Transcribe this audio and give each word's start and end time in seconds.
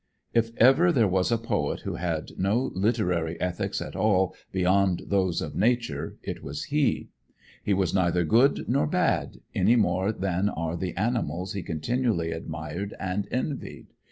If 0.33 0.49
ever 0.57 0.91
there 0.91 1.07
was 1.07 1.31
a 1.31 1.37
poet 1.37 1.81
who 1.81 1.93
had 1.93 2.29
no 2.35 2.71
literary 2.73 3.39
ethics 3.39 3.79
at 3.79 3.95
all 3.95 4.33
beyond 4.51 5.03
those 5.09 5.43
of 5.43 5.53
nature, 5.55 6.17
it 6.23 6.41
was 6.41 6.63
he. 6.63 7.09
He 7.63 7.75
was 7.75 7.93
neither 7.93 8.23
good 8.23 8.67
nor 8.67 8.87
bad, 8.87 9.41
any 9.53 9.75
more 9.75 10.11
than 10.11 10.49
are 10.49 10.75
the 10.75 10.97
animals 10.97 11.53
he 11.53 11.61
continually 11.61 12.31
admired 12.31 12.95
and 12.99 13.27
envied. 13.29 13.93